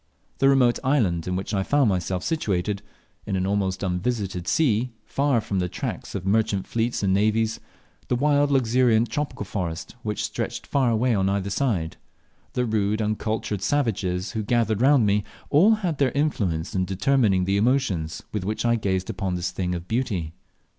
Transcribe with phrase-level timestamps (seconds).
[0.39, 2.81] The remote island in which I found myself situated,
[3.27, 7.59] in an almost unvisited sea, far from the tracks of merchant fleets and navies;
[8.07, 11.97] the wild luxuriant tropical forest, which stretched far away on every side;
[12.53, 17.57] the rude uncultured savages who gathered round me, all had their influence in determining the
[17.57, 20.33] emotions with which I gazed upon this "thing of beauty."